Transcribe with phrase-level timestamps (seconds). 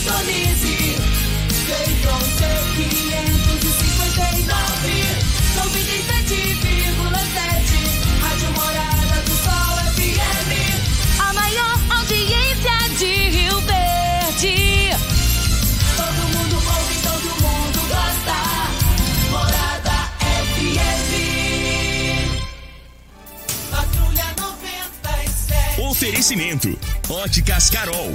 [0.00, 0.96] sintonize.
[1.66, 4.88] Feitron C559,
[5.56, 8.20] 97,7.
[8.20, 10.52] Rádio Morada do Sol FM.
[11.20, 14.90] A maior audiência de Rio Verde.
[15.96, 18.38] Todo mundo ouve, todo mundo gosta.
[19.30, 19.98] Morada
[20.44, 21.12] FM.
[23.70, 25.80] Patrulha 97.
[25.82, 26.78] Oferecimento:
[27.08, 28.14] Óticas Carol.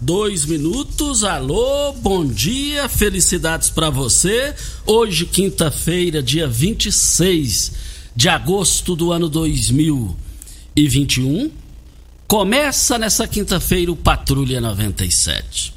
[0.00, 1.24] dois minutos.
[1.24, 4.54] Alô, bom dia, felicidades para você.
[4.86, 7.72] Hoje, quinta-feira, dia 26
[8.16, 11.50] de agosto do ano 2021.
[12.26, 15.74] Começa nessa quinta-feira o Patrulha 97.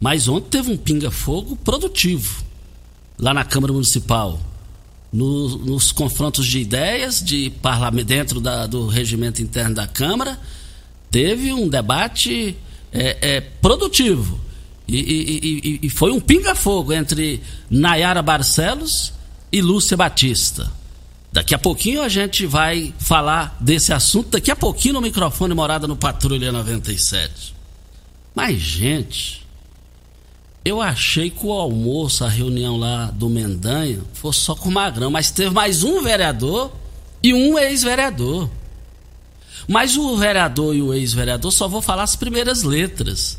[0.00, 2.44] Mas ontem teve um pinga-fogo produtivo
[3.18, 4.40] lá na Câmara Municipal.
[5.12, 10.38] No- nos confrontos de ideias de parlamento dentro da- do regimento interno da Câmara
[11.10, 12.56] teve um debate
[12.92, 14.40] é, é, produtivo.
[14.88, 19.12] E, e- e- e- foi um pinga-fogo entre Nayara Barcelos
[19.52, 20.70] e Lúcia Batista.
[21.32, 25.86] Daqui a pouquinho a gente vai falar desse assunto, daqui a pouquinho no microfone Morada
[25.86, 27.54] no Patrulha 97.
[28.34, 29.46] Mas, gente,
[30.64, 35.10] eu achei que o almoço, a reunião lá do Mendanha, fosse só com o Magrão,
[35.10, 36.72] mas teve mais um vereador
[37.22, 38.48] e um ex-vereador.
[39.68, 43.38] Mas o vereador e o ex-vereador só vou falar as primeiras letras.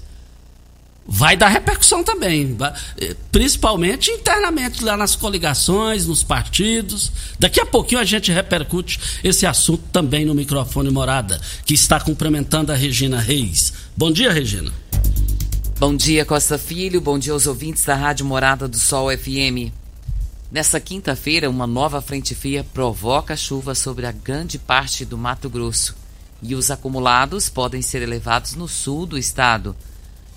[1.10, 2.58] Vai dar repercussão também,
[3.00, 7.14] eh, principalmente internamente lá nas coligações, nos partidos.
[7.40, 12.74] Daqui a pouquinho a gente repercute esse assunto também no microfone Morada, que está cumprimentando
[12.74, 13.72] a Regina Reis.
[13.96, 14.70] Bom dia, Regina.
[15.80, 17.00] Bom dia, Costa Filho.
[17.00, 19.72] Bom dia aos ouvintes da Rádio Morada do Sol FM.
[20.52, 25.96] Nessa quinta-feira, uma nova frente fria provoca chuva sobre a grande parte do Mato Grosso.
[26.42, 29.76] E os acumulados podem ser elevados no sul do estado.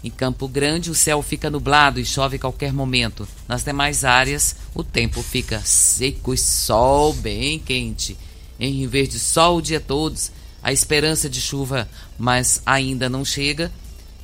[0.02, 3.28] Em Campo Grande, o céu fica nublado e chove a qualquer momento.
[3.46, 8.16] Nas demais áreas, o tempo fica seco e sol bem quente.
[8.58, 10.18] Em Rio Verde, sol o dia todo.
[10.62, 11.88] A esperança de chuva,
[12.18, 13.70] mas ainda não chega.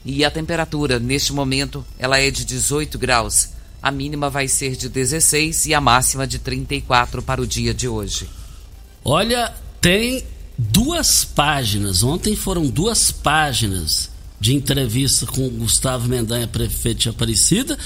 [0.05, 3.51] E a temperatura, neste momento, ela é de 18 graus.
[3.83, 7.87] A mínima vai ser de 16 e a máxima de 34 para o dia de
[7.87, 8.29] hoje.
[9.05, 10.25] Olha, tem
[10.57, 12.03] duas páginas.
[12.03, 17.79] Ontem foram duas páginas de entrevista com o Gustavo Mendanha, prefeito de Aparecida,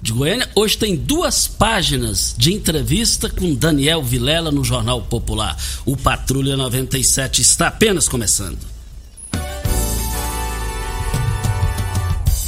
[0.00, 0.48] de Goiânia.
[0.54, 5.56] Hoje tem duas páginas de entrevista com Daniel Vilela no Jornal Popular.
[5.84, 8.58] O Patrulha 97 está apenas começando.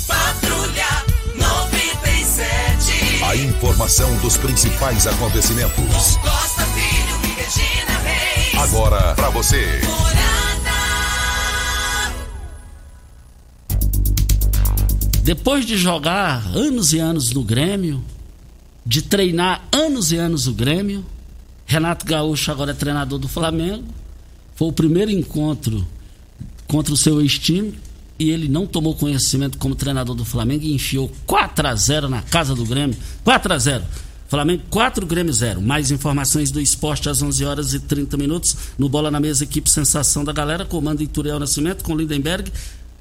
[0.06, 1.04] Patrulha
[1.36, 3.24] 97.
[3.24, 6.16] A informação dos principais acontecimentos.
[6.16, 7.79] Costa Filho e Regina.
[8.62, 9.80] Agora para você.
[15.22, 18.04] Depois de jogar anos e anos no Grêmio,
[18.84, 21.06] de treinar anos e anos o Grêmio,
[21.64, 23.84] Renato Gaúcho agora é treinador do Flamengo.
[24.54, 25.86] Foi o primeiro encontro
[26.66, 27.78] contra o seu ex-time,
[28.18, 32.20] e ele não tomou conhecimento como treinador do Flamengo e enfiou 4 a 0 na
[32.20, 32.96] casa do Grêmio.
[33.24, 33.84] 4 a 0
[34.30, 35.60] Flamengo 4, Grêmio 0.
[35.60, 38.56] Mais informações do esporte às 11 horas e 30 minutos.
[38.78, 42.52] No Bola na Mesa, equipe Sensação da Galera, comando Ituriel Nascimento com Lindenberg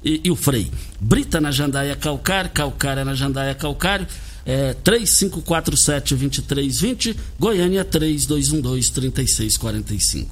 [0.04, 0.68] e, e o Frei.
[0.98, 4.08] Brita na Jandaia Calcário, Calcária na Jandaia Calcário.
[4.44, 10.26] É, 3547-2320, Goiânia 3212-3645.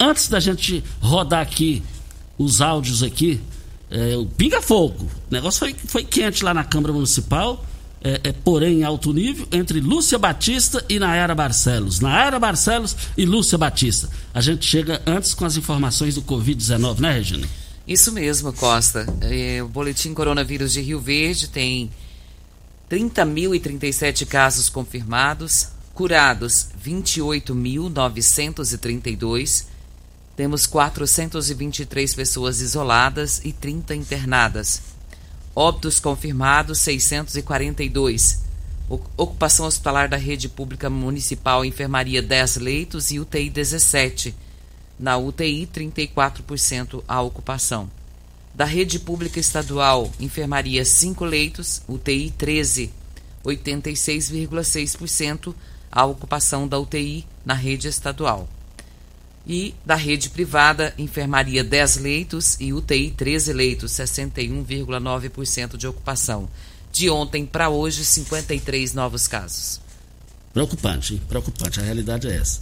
[0.00, 1.84] Antes da gente rodar aqui
[2.36, 3.40] os áudios aqui,
[3.88, 5.04] é, o Pinga Fogo.
[5.04, 7.64] O negócio foi, foi quente lá na Câmara Municipal
[8.04, 12.00] é, é, porém em alto nível, entre Lúcia Batista e Nayara Barcelos.
[12.00, 14.08] Nayara Barcelos e Lúcia Batista.
[14.34, 17.46] A gente chega antes com as informações do Covid-19, né, Regina?
[17.86, 19.06] Isso mesmo, Costa.
[19.20, 21.90] É, o boletim coronavírus de Rio Verde tem
[22.90, 29.66] 30.037 casos confirmados, curados 28.932.
[30.36, 34.91] Temos 423 pessoas isoladas e 30 internadas.
[35.54, 38.40] Óbitos confirmados 642.
[39.18, 44.34] Ocupação hospitalar da rede pública municipal, enfermaria 10 leitos e UTI 17.
[44.98, 47.90] Na UTI, 34% a ocupação.
[48.54, 52.90] Da rede pública estadual, enfermaria 5 leitos, UTI 13.
[53.44, 55.54] 86,6%
[55.90, 58.48] a ocupação da UTI na rede estadual
[59.46, 66.48] e da rede privada, enfermaria 10 leitos e UTI 13 leitos, 61,9% de ocupação.
[66.92, 69.80] De ontem para hoje, 53 novos casos.
[70.52, 71.22] Preocupante, hein?
[71.28, 72.60] preocupante, a realidade é essa.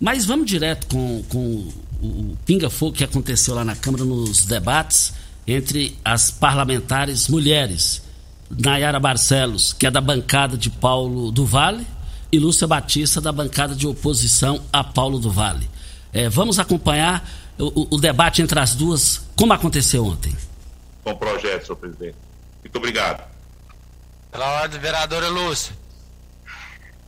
[0.00, 5.12] Mas vamos direto com, com o pinga-fogo que aconteceu lá na Câmara nos debates
[5.46, 8.02] entre as parlamentares mulheres.
[8.50, 11.86] Nayara Barcelos, que é da bancada de Paulo do Vale,
[12.30, 15.68] e Lúcia Batista, da bancada de oposição a Paulo do Vale.
[16.14, 17.28] É, vamos acompanhar
[17.58, 20.34] o, o, debate entre as duas, como aconteceu ontem.
[21.04, 22.16] Bom projeto, senhor presidente.
[22.62, 23.28] Muito obrigado.
[24.30, 25.74] Pela ordem, vereadora Lúcia.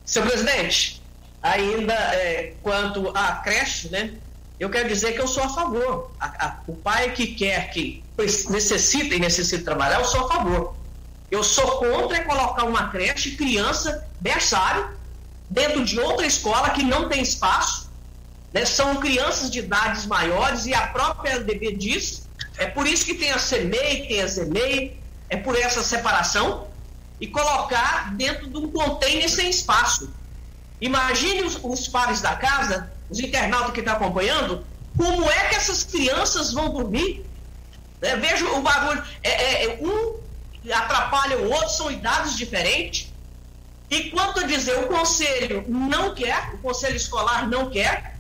[0.05, 1.01] Senhor presidente,
[1.41, 4.13] ainda é, quanto à creche, né?
[4.59, 6.11] Eu quero dizer que eu sou a favor.
[6.19, 8.03] A, a, o pai que quer que
[8.51, 10.77] necessita e necessita trabalhar, eu sou a favor.
[11.31, 14.91] Eu sou contra colocar uma creche, criança, berçário,
[15.49, 17.86] dentro de outra escola que não tem espaço
[18.57, 18.65] né?
[18.65, 22.27] São crianças de idades maiores e a própria LDB diz,
[22.57, 24.99] é por isso que tem a CEMEI, tem a ZEMEI,
[25.29, 26.67] é por essa separação,
[27.21, 30.11] e colocar dentro de um container sem espaço.
[30.81, 34.65] Imagine os, os pares da casa, os internautas que estão acompanhando,
[34.97, 37.27] como é que essas crianças vão dormir?
[38.01, 40.19] É, veja o barulho, é, é, é, um
[40.73, 43.13] atrapalha o outro, são idades diferentes.
[43.91, 48.16] E quanto a dizer, o conselho não quer, o conselho escolar não quer,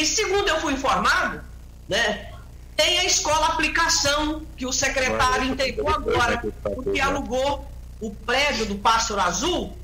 [0.00, 1.40] e segundo eu fui informado,
[1.88, 2.32] né,
[2.76, 7.70] tem a escola aplicação que o secretário entregou agora, porque alugou
[8.00, 9.76] o prédio do Pássaro Azul.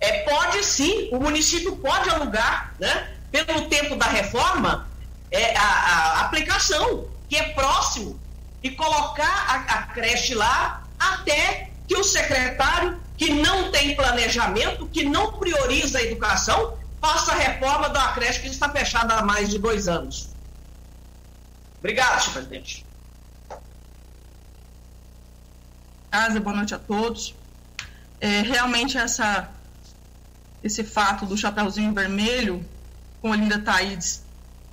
[0.00, 4.88] É, pode sim, o município pode alugar, né, pelo tempo da reforma,
[5.30, 8.18] é, a, a aplicação, que é próximo,
[8.62, 15.04] e colocar a, a creche lá até que o secretário, que não tem planejamento, que
[15.04, 16.76] não prioriza a educação,
[17.06, 20.28] faça a reforma da creche que está fechada há mais de dois anos.
[21.78, 22.84] Obrigado, senhor presidente.
[26.10, 27.32] Casa, boa noite a todos.
[28.20, 29.48] É, realmente essa,
[30.64, 32.64] esse fato do Chapeuzinho Vermelho
[33.20, 34.24] com Olinda Taides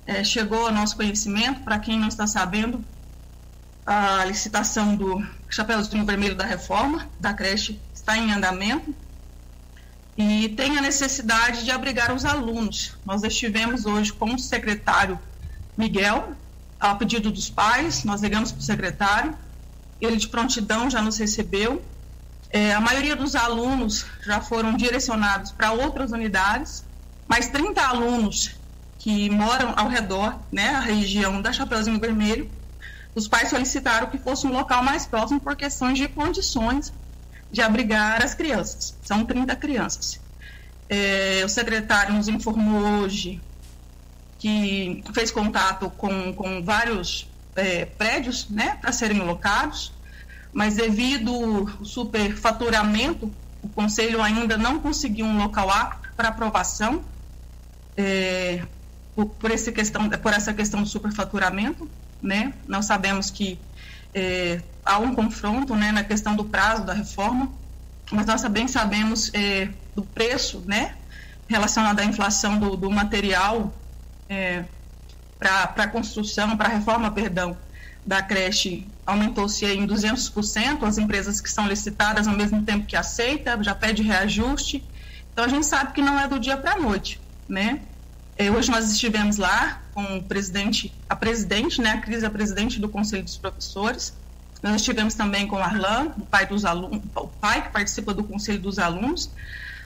[0.04, 1.60] é, chegou ao nosso conhecimento.
[1.60, 2.84] Para quem não está sabendo,
[3.86, 8.92] a licitação do Chapeuzinho Vermelho da reforma da creche está em andamento
[10.16, 12.96] e tem a necessidade de abrigar os alunos.
[13.04, 15.18] Nós estivemos hoje com o secretário
[15.76, 16.34] Miguel,
[16.78, 19.36] a pedido dos pais, nós ligamos para o secretário,
[20.00, 21.82] ele de prontidão já nos recebeu.
[22.50, 26.84] É, a maioria dos alunos já foram direcionados para outras unidades,
[27.26, 28.54] mas 30 alunos
[28.98, 32.48] que moram ao redor, né, a região da Chapeuzinho Vermelho,
[33.14, 36.92] os pais solicitaram que fosse um local mais próximo por questões de condições
[37.54, 38.96] de abrigar as crianças.
[39.02, 40.20] São 30 crianças.
[40.88, 43.40] É, o secretário nos informou hoje
[44.40, 49.92] que fez contato com, com vários é, prédios né, para serem locados,
[50.52, 53.32] mas devido ao superfaturamento,
[53.62, 57.02] o Conselho ainda não conseguiu um local apto para aprovação
[57.96, 58.64] é,
[59.14, 61.88] por, por, essa questão, por essa questão do superfaturamento.
[62.20, 62.52] Né?
[62.66, 63.58] Nós sabemos que
[64.14, 67.50] é, há um confronto né, na questão do prazo da reforma,
[68.10, 70.94] mas nós também sabemos é, do preço, né,
[71.48, 73.74] relacionado à inflação do, do material
[74.28, 74.64] é,
[75.38, 77.56] para a construção, para a reforma, perdão,
[78.06, 83.62] da creche aumentou-se em 200%, as empresas que são licitadas ao mesmo tempo que aceita,
[83.62, 84.82] já pede reajuste.
[85.32, 87.80] Então a gente sabe que não é do dia para a noite, né?
[88.36, 92.80] É, hoje nós estivemos lá com o presidente, a presidente, né, a Cris, a presidente
[92.80, 94.12] do Conselho dos Professores.
[94.62, 98.24] Nós estivemos também com o Arlan, o pai dos alunos, o pai que participa do
[98.24, 99.30] Conselho dos Alunos.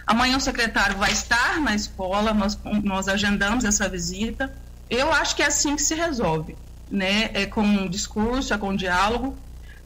[0.07, 4.55] Amanhã o secretário vai estar na escola, nós, nós agendamos essa visita.
[4.89, 6.57] Eu acho que é assim que se resolve,
[6.91, 7.31] né?
[7.35, 9.37] É com um discurso, é com um diálogo,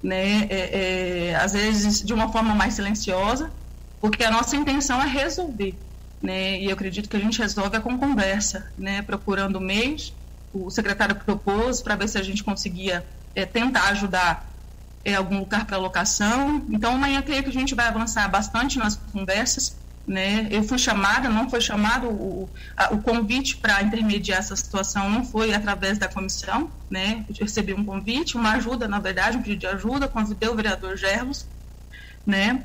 [0.02, 0.46] né?
[0.48, 3.50] É, é, às vezes de uma forma mais silenciosa,
[4.00, 5.74] porque a nossa intenção é resolver
[6.22, 6.60] né?
[6.60, 9.02] E eu acredito que a gente resolve é com conversa, né?
[9.02, 10.14] Procurando meios.
[10.54, 14.48] O secretário propôs para ver se a gente conseguia é, tentar ajudar
[15.04, 16.64] é, algum lugar para locação.
[16.70, 19.76] Então, amanhã creio que a gente vai avançar bastante nas conversas.
[20.06, 20.48] Né?
[20.50, 25.24] Eu fui chamada, não foi chamado o, a, o convite para intermediar essa situação, não
[25.24, 27.24] foi através da comissão, né?
[27.28, 30.96] Eu recebi um convite, uma ajuda, na verdade, um pedido de ajuda, convidei o vereador
[30.96, 31.46] Gerlos,
[32.26, 32.64] né?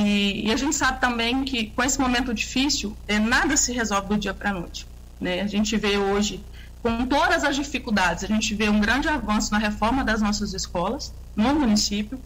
[0.00, 4.06] E, e, a gente sabe também que com esse momento difícil, é, nada se resolve
[4.06, 4.86] do dia para a noite.
[5.20, 5.40] Né?
[5.40, 6.40] A gente vê hoje,
[6.80, 11.12] com todas as dificuldades, a gente vê um grande avanço na reforma das nossas escolas
[11.34, 12.16] no município,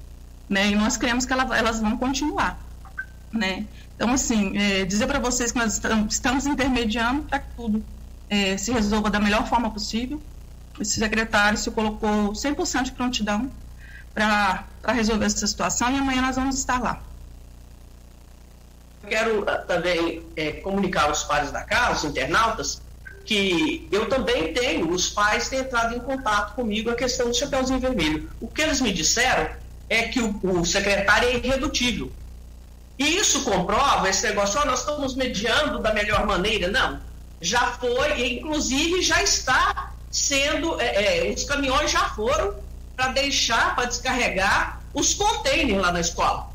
[0.50, 0.68] né?
[0.68, 2.60] e nós queremos que ela, elas vão continuar.
[3.32, 3.64] Né?
[3.96, 7.82] Então, assim, é, dizer para vocês que nós estamos intermediando para que tudo
[8.28, 10.20] é, se resolva da melhor forma possível.
[10.78, 13.50] Esse secretário se colocou 100% de prontidão
[14.12, 17.02] para resolver essa situação e amanhã nós vamos estar lá
[19.02, 22.80] quero uh, também é, comunicar aos pais da casa, os internautas,
[23.24, 27.78] que eu também tenho, os pais têm entrado em contato comigo a questão do Chapeuzinho
[27.78, 28.30] Vermelho.
[28.40, 29.48] O que eles me disseram
[29.88, 32.10] é que o, o secretário é irredutível.
[32.98, 36.68] E isso comprova esse negócio, oh, nós estamos mediando da melhor maneira.
[36.68, 37.00] Não,
[37.40, 42.54] já foi, inclusive já está sendo, é, é, os caminhões já foram
[42.94, 46.51] para deixar, para descarregar os contêineres lá na escola.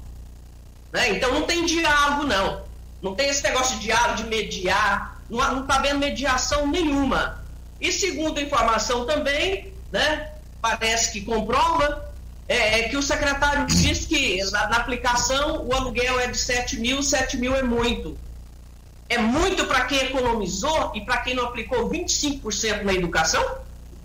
[0.91, 1.10] Né?
[1.12, 2.65] Então não tem diálogo, não.
[3.01, 5.22] Não tem esse negócio de diálogo, de mediar.
[5.29, 7.44] Não está havendo mediação nenhuma.
[7.79, 12.08] E segundo a informação também, né, parece que comprova,
[12.48, 16.79] é, é que o secretário disse que na, na, aplicação o aluguel é de 7
[16.79, 18.17] mil, 7 mil é muito.
[19.10, 23.44] É muito para quem economizou e para quem não aplicou 25% na educação?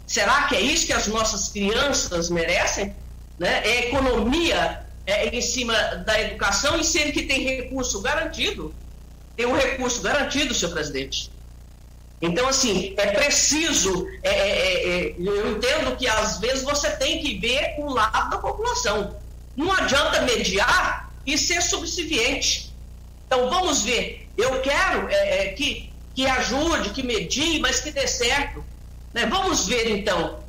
[0.07, 2.95] Será que é isso que as nossas crianças merecem?
[3.39, 3.63] Né?
[3.65, 5.75] É economia é, em cima
[6.07, 8.75] da educação e sendo que tem recurso garantido.
[9.37, 11.31] Tem um recurso garantido, senhor presidente.
[12.21, 14.07] Então, assim, é preciso.
[14.23, 18.31] É, é, é, é eu entendo que às vezes você tem que ver o lado
[18.31, 19.17] da população.
[19.57, 22.73] Não adianta mediar e ser subserviente.
[23.27, 24.29] Então, vamos ver.
[24.37, 28.65] Eu quero é, que, que ajude, que medie, mas que dê certo.
[29.13, 29.27] Né?
[29.27, 30.41] Vamos ver, então.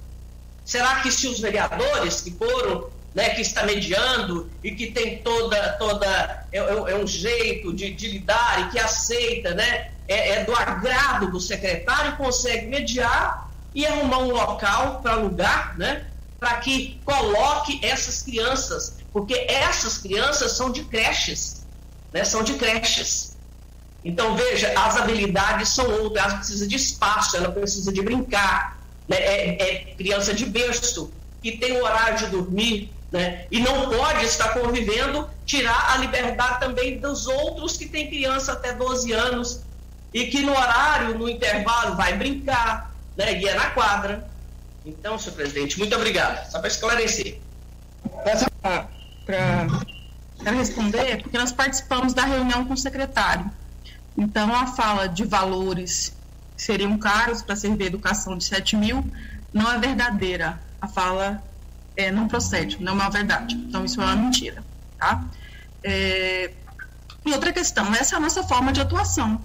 [0.64, 5.74] Será que se os vereadores que foram né, que está mediando e que tem toda,
[5.74, 6.08] toda
[6.51, 10.55] é, é, é um jeito de, de, lidar e que aceita, né, é, é, do
[10.55, 16.08] agrado do secretário, consegue mediar e arrumar um local para alugar, né,
[16.39, 21.65] para que coloque essas crianças, porque essas crianças são de creches,
[22.12, 23.38] né, são de creches.
[24.03, 29.17] Então, veja, as habilidades são outras, ela precisa de espaço, ela precisa de brincar, né,
[29.17, 33.46] é, é criança de berço, que tem o horário de dormir, né?
[33.51, 38.74] E não pode estar convivendo, tirar a liberdade também dos outros que têm criança até
[38.74, 39.62] 12 anos
[40.12, 43.39] e que no horário, no intervalo, vai brincar, né?
[43.39, 44.27] E é na quadra.
[44.84, 46.50] Então, senhor presidente, muito obrigado.
[46.50, 47.39] Só para esclarecer.
[49.25, 53.50] Para responder, porque nós participamos da reunião com o secretário.
[54.17, 56.15] Então, a fala de valores
[56.58, 59.05] seriam caros para servir educação de 7 mil
[59.53, 60.60] não é verdadeira.
[60.82, 61.41] A fala
[61.96, 63.56] é, não procede, não é uma verdade.
[63.56, 64.64] Então, isso é uma mentira.
[64.98, 65.24] Tá?
[65.84, 66.52] É,
[67.26, 69.40] e outra questão, essa é a nossa forma de atuação.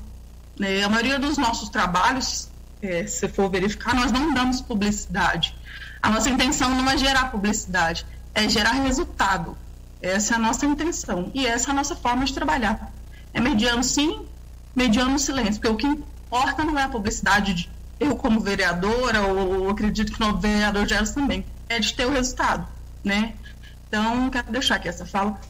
[0.59, 0.83] Né?
[0.83, 2.49] A maioria dos nossos trabalhos,
[2.83, 5.55] é, se for verificar, nós não damos publicidade.
[6.03, 9.57] A nossa intenção não é gerar publicidade, é gerar resultado.
[10.01, 11.31] Essa é a nossa intenção.
[11.35, 12.93] E essa é a nossa forma de trabalhar.
[13.35, 14.27] É mediano sim,
[14.75, 19.69] mediano silêncio, porque o que importa não é a publicidade de eu como vereadora, ou
[19.69, 22.67] acredito que o vereador Geros também é de ter o resultado,
[23.05, 23.35] né?
[23.87, 25.41] Então, quero deixar aqui essa fala.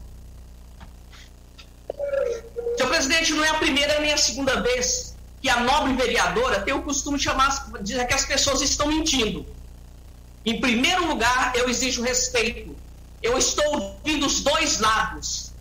[2.77, 6.73] Senhor presidente, não é a primeira nem a segunda vez que a nobre vereadora tem
[6.73, 9.45] o costume de chamar, dizer que as pessoas estão mentindo.
[10.45, 12.75] Em primeiro lugar, eu exijo respeito.
[13.21, 15.51] Eu estou ouvindo os dois lados.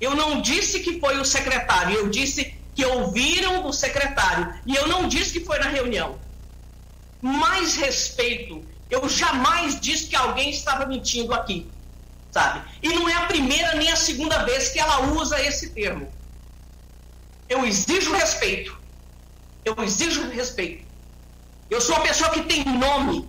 [0.00, 4.54] Eu não disse que foi o secretário, eu disse que ouviram do secretário.
[4.66, 6.18] E eu não disse que foi na reunião.
[7.20, 11.66] Mais respeito Eu jamais disse que alguém estava mentindo aqui,
[12.30, 12.62] sabe?
[12.82, 16.12] E não é a primeira nem a segunda vez que ela usa esse termo.
[17.48, 18.76] Eu exijo respeito.
[19.64, 20.84] Eu exijo respeito.
[21.70, 23.28] Eu sou uma pessoa que tem nome,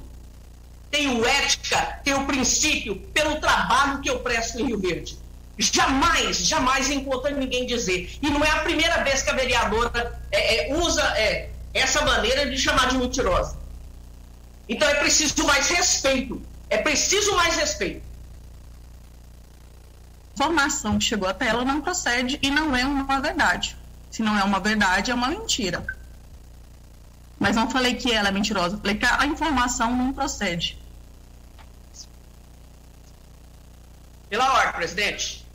[0.92, 5.18] tenho ética, tenho princípio pelo trabalho que eu presto em Rio Verde.
[5.58, 8.18] Jamais, jamais encontrei ninguém dizer.
[8.22, 12.50] E não é a primeira vez que a vereadora é, é, usa é, essa maneira
[12.50, 13.58] de chamar de mentirosa.
[14.68, 16.42] Então é preciso mais respeito.
[16.70, 18.04] É preciso mais respeito.
[20.32, 23.78] A informação que chegou até ela não procede e não é uma verdade.
[24.12, 25.86] Se não é uma verdade, é uma mentira.
[27.40, 30.78] Mas não falei que ela é mentirosa, falei que a informação não procede.
[34.30, 35.46] Pela ordem, presidente.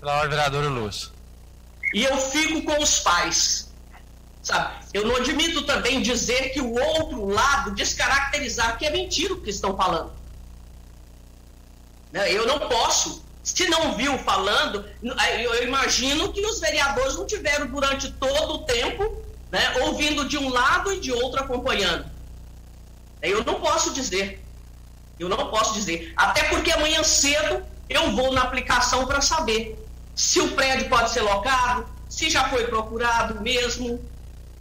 [0.00, 1.12] Pela ordem, vereadora Lúcio.
[1.94, 3.67] E eu fico com os pais.
[4.48, 4.76] Sabe?
[4.94, 9.50] Eu não admito também dizer que o outro lado descaracterizar que é mentira o que
[9.50, 10.10] estão falando.
[12.10, 12.32] Né?
[12.32, 13.22] Eu não posso.
[13.42, 19.22] Se não viu falando, eu imagino que os vereadores não tiveram durante todo o tempo
[19.52, 22.06] né, ouvindo de um lado e de outro acompanhando.
[23.20, 24.42] Eu não posso dizer.
[25.20, 26.14] Eu não posso dizer.
[26.16, 29.78] Até porque amanhã cedo eu vou na aplicação para saber
[30.14, 34.00] se o prédio pode ser locado, se já foi procurado mesmo.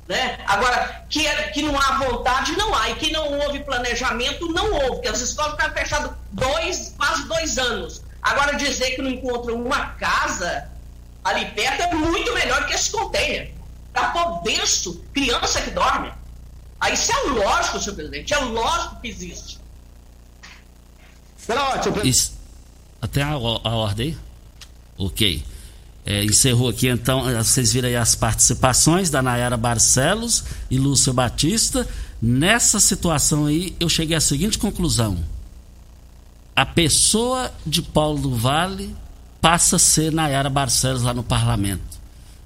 [0.07, 0.39] Né?
[0.47, 2.89] Agora, que, é, que não há vontade, não há.
[2.89, 4.91] E que não houve planejamento, não houve.
[4.91, 8.01] Porque as escolas ficaram fechadas dois, quase dois anos.
[8.21, 10.69] Agora, dizer que não encontra uma casa
[11.23, 13.53] ali perto é muito melhor que esse container.
[13.87, 16.11] Está todo denso, criança que dorme.
[16.79, 18.33] Aí isso é lógico, senhor presidente.
[18.33, 19.59] É lógico que existe.
[22.07, 22.37] Isso.
[23.01, 24.17] Até a, a ordem?
[24.97, 25.43] Ok.
[26.09, 31.11] É, encerrou aqui então, eh, vocês viram aí as participações da Nayara Barcelos e Lúcio
[31.11, 31.85] Batista.
[32.21, 35.17] Nessa situação aí, eu cheguei à seguinte conclusão:
[36.55, 38.95] a pessoa de Paulo do Vale
[39.41, 41.99] passa a ser Nayara Barcelos lá no parlamento.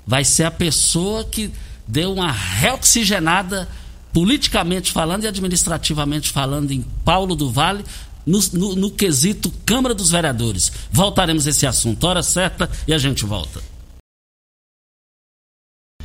[0.07, 1.51] Vai ser a pessoa que
[1.87, 3.69] deu uma reoxigenada
[4.11, 7.85] politicamente falando e administrativamente falando em Paulo do Vale
[8.25, 10.71] no, no, no, quesito Câmara dos Vereadores.
[10.91, 13.61] Voltaremos a esse assunto, hora certa, e a gente volta.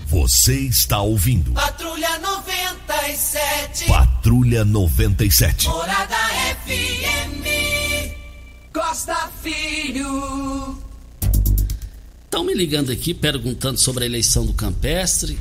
[0.06, 1.52] Você está ouvindo.
[1.52, 3.86] Patrulha 97.
[3.86, 5.68] Patrulha 97.
[5.68, 6.16] Morada
[6.64, 7.44] FM.
[8.72, 10.78] Costa Filho.
[12.24, 15.38] Estão me ligando aqui perguntando sobre a eleição do Campestre.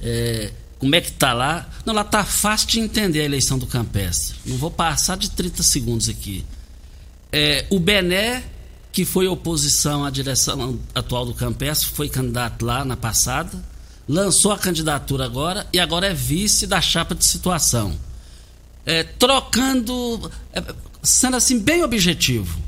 [0.00, 1.68] É, como é que tá lá?
[1.84, 4.36] Não, lá tá fácil de entender a eleição do Campestre.
[4.46, 6.44] Não vou passar de 30 segundos aqui.
[7.32, 8.44] É, o Bené,
[8.92, 13.50] que foi oposição à direção atual do Campestre, foi candidato lá na passada,
[14.08, 17.98] lançou a candidatura agora e agora é vice da chapa de situação.
[18.86, 20.62] É, trocando, é,
[21.02, 22.58] sendo assim bem objetivo,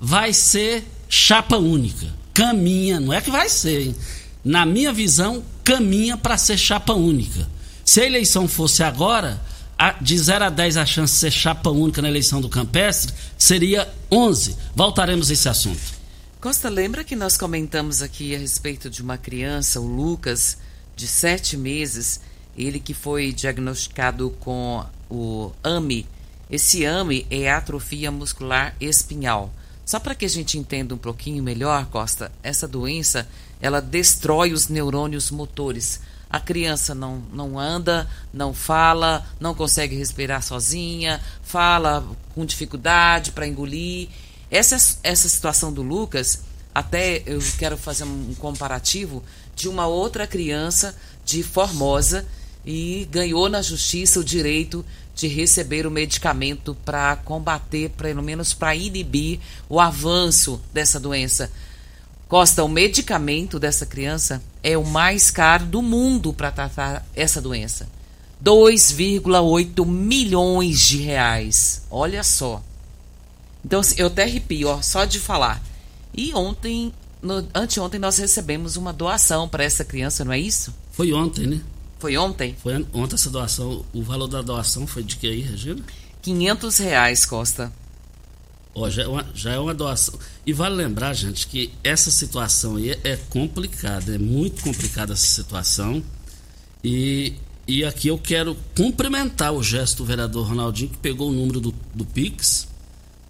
[0.00, 2.06] vai ser chapa única.
[2.34, 3.96] Caminha, não é que vai ser, hein?
[4.44, 7.48] Na minha visão, caminha para ser chapa única.
[7.84, 9.40] Se a eleição fosse agora,
[10.00, 13.88] de 0 a 10 a chance de ser chapa única na eleição do Campestre seria
[14.10, 14.56] 11.
[14.74, 15.98] Voltaremos a esse assunto.
[16.40, 20.58] Costa, lembra que nós comentamos aqui a respeito de uma criança, o Lucas,
[20.94, 22.20] de 7 meses,
[22.56, 26.06] ele que foi diagnosticado com o AMI.
[26.50, 29.52] Esse AMI é atrofia muscular espinhal.
[29.84, 33.28] Só para que a gente entenda um pouquinho melhor, Costa, essa doença
[33.60, 36.00] ela destrói os neurônios motores.
[36.30, 43.46] A criança não, não anda, não fala, não consegue respirar sozinha, fala com dificuldade para
[43.46, 44.08] engolir.
[44.50, 46.42] Essa, essa situação do Lucas,
[46.74, 49.22] até eu quero fazer um comparativo
[49.56, 50.94] de uma outra criança
[51.24, 52.26] de Formosa
[52.64, 58.76] e ganhou na justiça o direito de receber o medicamento para combater, pelo menos para
[58.76, 61.50] inibir o avanço dessa doença.
[62.28, 67.88] Costa, o medicamento dessa criança é o mais caro do mundo para tratar essa doença.
[68.44, 71.82] 2,8 milhões de reais.
[71.90, 72.62] Olha só.
[73.64, 75.62] Então, assim, eu até arrepio, ó, só de falar.
[76.14, 80.72] E ontem, no, anteontem, nós recebemos uma doação para essa criança, não é isso?
[80.92, 81.60] Foi ontem, né?
[81.98, 82.54] Foi ontem?
[82.62, 83.84] Foi ontem essa doação.
[83.92, 85.82] O valor da doação foi de que aí, Regina?
[86.22, 87.72] 500 reais, Costa.
[88.78, 90.18] Ó, já, é uma, já é uma doação.
[90.46, 96.02] E vale lembrar, gente, que essa situação aí é, complicada, é muito complicada essa situação.
[96.82, 97.34] E,
[97.66, 101.74] e aqui eu quero cumprimentar o gesto do vereador Ronaldinho, que pegou o número do,
[101.94, 102.68] do Pix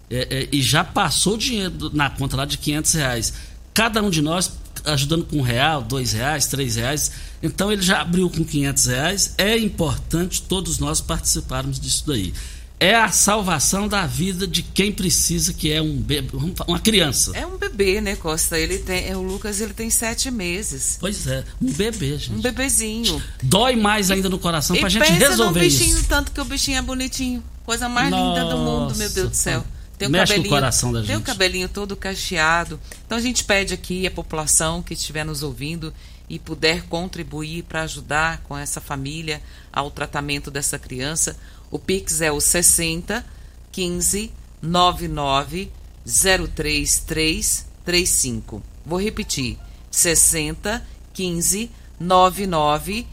[0.09, 3.33] é, é, e já passou dinheiro na conta lá de 500 reais.
[3.73, 4.51] Cada um de nós
[4.85, 7.11] ajudando com um real, dois reais, três reais.
[7.41, 9.33] Então ele já abriu com 500 reais.
[9.37, 12.33] É importante todos nós participarmos disso daí.
[12.79, 16.29] É a salvação da vida de quem precisa, que é um bebê,
[16.65, 17.31] uma criança.
[17.35, 18.57] É um bebê, né, Costa?
[18.57, 20.97] Ele tem, o Lucas ele tem sete meses.
[20.99, 22.31] Pois é, um bebê, gente.
[22.31, 23.21] Um bebezinho.
[23.43, 26.07] Dói mais ainda no coração e pra gente resolver no bichinho, isso.
[26.07, 27.43] tanto que o bichinho é bonitinho.
[27.65, 29.63] Coisa mais linda do mundo, meu Deus do céu.
[29.97, 31.25] Tem o Mexe cabelinho, coração da tem o gente.
[31.25, 32.79] cabelinho todo cacheado.
[33.05, 35.93] Então a gente pede aqui a população que estiver nos ouvindo
[36.29, 39.41] e puder contribuir para ajudar com essa família
[39.73, 41.35] ao tratamento dessa criança.
[41.71, 43.25] O Pix é o 60
[43.71, 45.71] 15 99
[46.05, 48.63] 033 35.
[48.85, 49.57] Vou repetir:
[49.91, 53.07] 60 15 99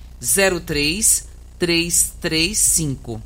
[0.66, 3.22] 03 335.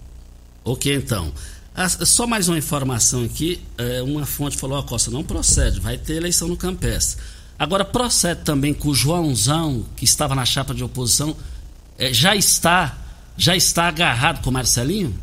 [0.64, 1.32] Ok, então.
[1.74, 3.62] Ah, Só mais uma informação aqui.
[3.78, 7.22] é, uma fonte falou: Ó, Costa, não procede, vai ter eleição no Campestre.
[7.58, 11.36] Agora, procede também que o Joãozão, que estava na chapa de oposição,
[11.98, 12.96] é, já está
[13.36, 15.16] já está agarrado com o Marcelinho?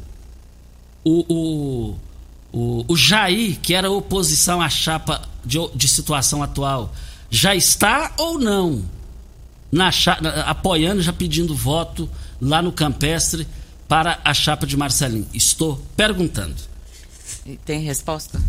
[1.04, 1.96] O, o,
[2.52, 6.94] o, o Jair, que era oposição à chapa de, de situação atual,
[7.30, 8.84] já está ou não
[9.72, 9.90] na-
[10.46, 12.10] apoiando, já pedindo voto
[12.42, 13.48] lá no Campestre
[13.88, 15.28] para a chapa de Marcelinho?
[15.34, 16.56] Estou perguntando.
[17.46, 18.42] E Tem resposta?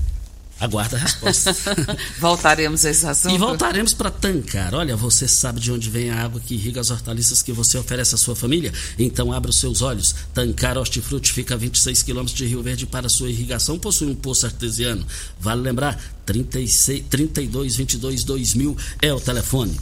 [0.60, 1.54] Aguarda a resposta.
[2.18, 3.34] Voltaremos a esse assunto.
[3.34, 4.74] E voltaremos para Tancar.
[4.74, 8.16] Olha, você sabe de onde vem a água que irriga as hortaliças que você oferece
[8.16, 8.72] à sua família?
[8.98, 10.14] Então abra os seus olhos.
[10.34, 13.78] Tancar Hortifruti fica a 26 quilômetros de Rio Verde para sua irrigação.
[13.78, 15.06] Possui um poço artesiano.
[15.38, 19.78] Vale lembrar, 36, 32 22 2000 é o telefone.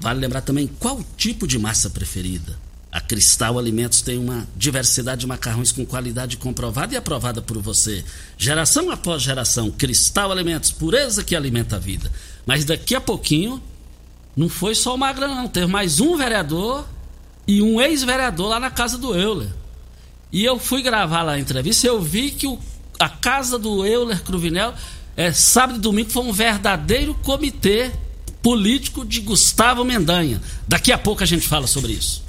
[0.00, 2.67] Vale lembrar também qual tipo de massa preferida.
[2.90, 8.02] A Cristal Alimentos tem uma diversidade de macarrões com qualidade comprovada e aprovada por você.
[8.38, 12.10] Geração após geração, Cristal Alimentos, pureza que alimenta a vida.
[12.46, 13.62] Mas daqui a pouquinho,
[14.34, 15.48] não foi só o Magrão, não.
[15.48, 16.86] Teve mais um vereador
[17.46, 19.48] e um ex-vereador lá na casa do Euler.
[20.32, 22.58] E eu fui gravar lá a entrevista e eu vi que o-
[22.98, 24.72] a casa do Euler Cruvinel,
[25.14, 27.90] é, sábado e domingo, foi um verdadeiro comitê
[28.42, 30.40] político de Gustavo Mendanha.
[30.66, 32.26] Daqui a pouco a gente fala sobre isso.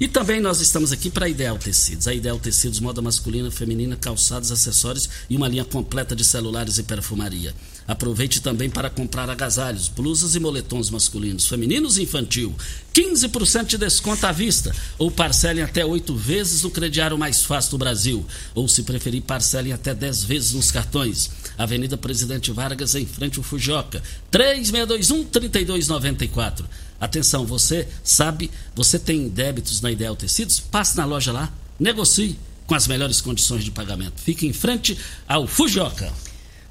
[0.00, 2.08] E também nós estamos aqui para a Ideal Tecidos.
[2.08, 6.82] A Ideal Tecidos, moda masculina, feminina, calçados, acessórios e uma linha completa de celulares e
[6.82, 7.54] perfumaria.
[7.86, 12.54] Aproveite também para comprar agasalhos, blusas e moletons masculinos, femininos e infantil.
[12.94, 14.74] 15% de desconto à vista.
[14.96, 18.24] Ou parcelem até oito vezes no crediário mais fácil do Brasil.
[18.54, 21.30] Ou, se preferir, parcelem até 10 vezes nos cartões.
[21.58, 24.02] Avenida Presidente Vargas, em frente ao Fujoca.
[24.32, 26.64] 3621-3294.
[27.00, 30.60] Atenção, você sabe, você tem débitos na Ideal Tecidos?
[30.60, 34.20] Passe na loja lá, negocie com as melhores condições de pagamento.
[34.20, 36.12] Fique em frente ao Fujoca.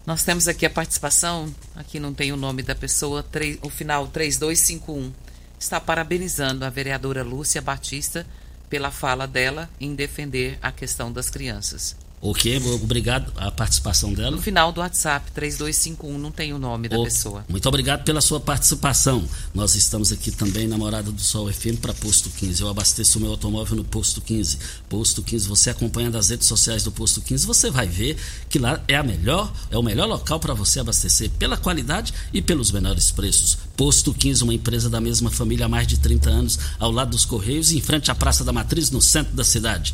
[0.06, 3.26] Nós temos aqui a participação, aqui não tem o nome da pessoa,
[3.62, 5.12] o final 3251.
[5.60, 8.26] Está parabenizando a vereadora Lúcia Batista
[8.70, 11.96] pela fala dela em defender a questão das crianças.
[12.22, 14.32] Ok, obrigado a participação dela.
[14.32, 17.46] No final do WhatsApp 3251 não tem o nome da pessoa.
[17.48, 19.24] Muito obrigado pela sua participação.
[19.54, 22.62] Nós estamos aqui também na Morada do Sol FM para Posto 15.
[22.62, 24.58] Eu abasteço o meu automóvel no Posto 15.
[24.90, 28.18] Posto 15, você acompanhando as redes sociais do Posto 15, você vai ver
[28.50, 32.42] que lá é a melhor, é o melhor local para você abastecer pela qualidade e
[32.42, 33.58] pelos menores preços.
[33.78, 37.24] Posto 15, uma empresa da mesma família há mais de 30 anos, ao lado dos
[37.24, 39.94] Correios, em frente à Praça da Matriz, no centro da cidade.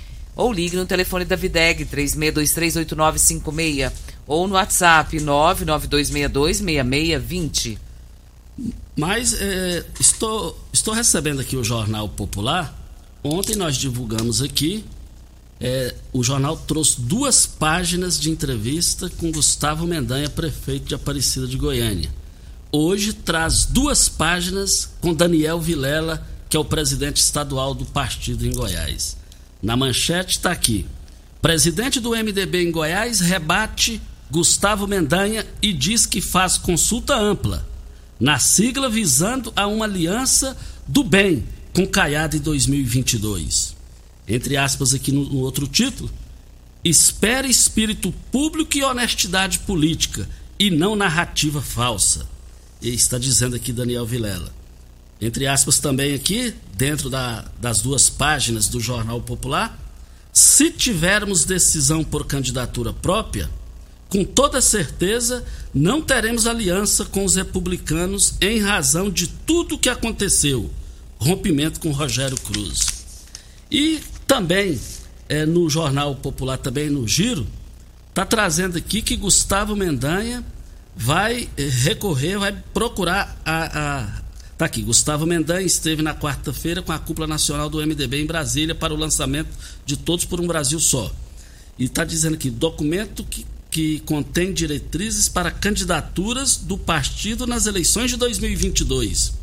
[0.35, 3.91] Ou ligue no telefone da Videg 36238956
[4.25, 7.77] ou no WhatsApp 992626620.
[8.95, 12.77] Mas é, estou, estou recebendo aqui o Jornal Popular.
[13.23, 14.83] Ontem nós divulgamos aqui.
[15.59, 21.55] é, o jornal trouxe duas páginas de entrevista com Gustavo Mendanha, prefeito de Aparecida de
[21.55, 22.09] Goiânia.
[22.71, 28.51] Hoje traz duas páginas com Daniel Vilela, que é o presidente estadual do partido em
[28.51, 29.20] Goiás.
[29.61, 30.85] Na manchete está aqui:
[31.41, 37.67] presidente do MDB em Goiás rebate Gustavo Mendanha e diz que faz consulta ampla
[38.19, 40.55] na sigla visando a uma aliança
[40.87, 41.43] do bem
[41.73, 43.75] com Caiado em 2022.
[44.27, 46.09] Entre aspas, aqui no, no outro título:
[46.83, 52.27] espere espírito público e honestidade política e não narrativa falsa.
[52.81, 54.53] E está dizendo aqui Daniel Vilela.
[55.21, 59.77] Entre aspas, também aqui, dentro da- das duas páginas do Jornal Popular,
[60.33, 63.49] Se tivermos decisão por candidatura própria,
[64.07, 69.89] com toda certeza não teremos aliança com os republicanos em razão de tudo o que
[69.89, 70.71] aconteceu.
[71.19, 72.85] Rompimento com Rogério Cruz.
[73.69, 74.79] E também
[75.27, 77.45] é, no Jornal Popular, também no Giro,
[78.07, 80.45] está trazendo aqui que Gustavo Mendanha
[80.95, 84.21] vai eh, recorrer, vai procurar a.
[84.61, 88.75] Tá aqui, Gustavo Mendanha esteve na quarta-feira com a cúpula nacional do MDB em Brasília
[88.75, 89.49] para o lançamento
[89.87, 91.11] de Todos por um Brasil Só.
[91.79, 98.11] E está dizendo aqui, documento que, que contém diretrizes para candidaturas do partido nas eleições
[98.11, 99.33] de 2022.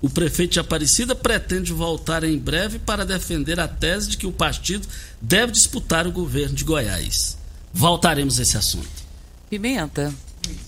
[0.00, 4.32] O prefeito de Aparecida pretende voltar em breve para defender a tese de que o
[4.32, 4.88] partido
[5.20, 7.36] deve disputar o governo de Goiás.
[7.74, 8.88] Voltaremos a esse assunto.
[9.50, 10.14] Pimenta,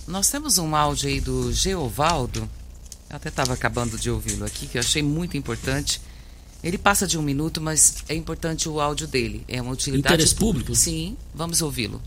[0.06, 2.46] nós temos um áudio aí do Geovaldo.
[3.14, 6.02] Até estava acabando de ouvi-lo aqui, que eu achei muito importante.
[6.64, 9.44] Ele passa de um minuto, mas é importante o áudio dele.
[9.46, 10.14] É uma utilidade.
[10.14, 10.74] Interesse público?
[10.74, 12.02] Sim, vamos ouvi-lo.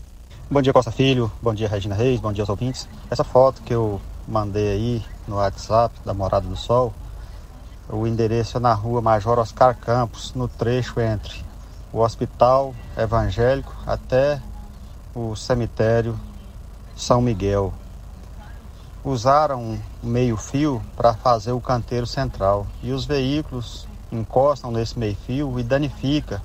[0.50, 1.32] Bom dia, Costa Filho.
[1.40, 2.20] Bom dia, Regina Reis.
[2.20, 2.86] Bom dia aos ouvintes.
[3.10, 6.92] Essa foto que eu mandei aí no WhatsApp da Morada do Sol,
[7.88, 11.42] o endereço é na rua Major Oscar Campos, no trecho entre
[11.90, 14.42] o Hospital Evangélico até
[15.14, 16.20] o cemitério
[16.94, 17.72] São Miguel.
[19.08, 26.42] Usaram meio-fio para fazer o canteiro central e os veículos encostam nesse meio-fio e danifica,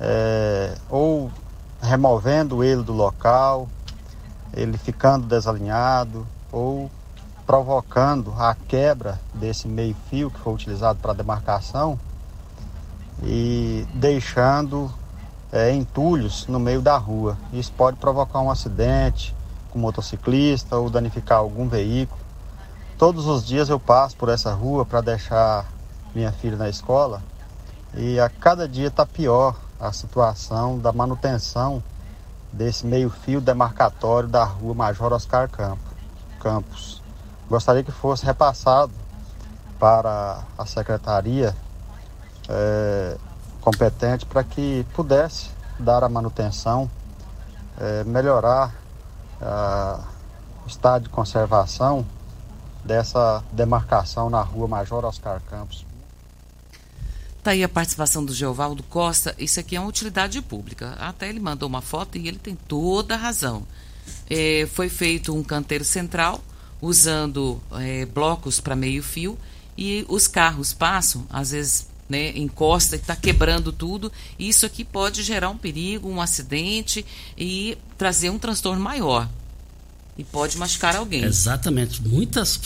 [0.00, 1.30] é, ou
[1.82, 3.68] removendo ele do local,
[4.54, 6.90] ele ficando desalinhado, ou
[7.44, 12.00] provocando a quebra desse meio-fio que foi utilizado para demarcação
[13.22, 14.90] e deixando
[15.52, 17.36] é, entulhos no meio da rua.
[17.52, 19.36] Isso pode provocar um acidente
[19.74, 22.20] com motociclista ou danificar algum veículo.
[22.96, 25.66] Todos os dias eu passo por essa rua para deixar
[26.14, 27.20] minha filha na escola
[27.92, 31.82] e a cada dia está pior a situação da manutenção
[32.52, 35.50] desse meio-fio demarcatório da rua Major Oscar
[36.38, 37.02] Campos.
[37.48, 38.92] Gostaria que fosse repassado
[39.78, 41.54] para a secretaria
[42.48, 43.16] é,
[43.60, 46.88] competente para que pudesse dar a manutenção,
[47.80, 48.83] é, melhorar
[50.64, 52.06] o estado de conservação
[52.84, 55.84] dessa demarcação na rua Major Oscar Campos.
[57.38, 59.34] Está aí a participação do Geovaldo Costa.
[59.38, 60.94] Isso aqui é uma utilidade pública.
[60.98, 63.66] Até ele mandou uma foto e ele tem toda a razão.
[64.28, 66.40] É, foi feito um canteiro central
[66.80, 69.38] usando é, blocos para meio fio
[69.76, 74.10] e os carros passam, às vezes né, encosta e está quebrando tudo.
[74.38, 77.04] E isso aqui pode gerar um perigo, um acidente
[77.36, 79.28] e trazer um transtorno maior.
[80.16, 81.24] E pode machucar alguém.
[81.24, 82.00] Exatamente.
[82.00, 82.60] Muitas.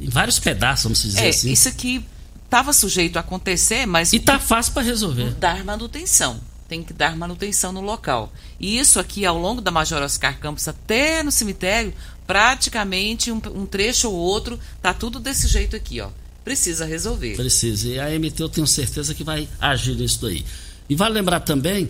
[0.00, 1.52] Em vários pedaços, vamos dizer é, assim.
[1.52, 2.04] Isso aqui
[2.44, 4.12] estava sujeito a acontecer, mas.
[4.12, 5.30] E está fácil para resolver.
[5.34, 6.40] Dar manutenção.
[6.68, 8.32] Tem que dar manutenção no local.
[8.58, 11.94] E isso aqui, ao longo da Major Oscar Campos até no cemitério,
[12.26, 16.10] praticamente um, um trecho ou outro, tá tudo desse jeito aqui, ó
[16.44, 17.36] precisa resolver.
[17.36, 17.88] Precisa.
[17.88, 20.44] E a MT eu tenho certeza que vai agir nisso daí.
[20.88, 21.88] E vale lembrar também,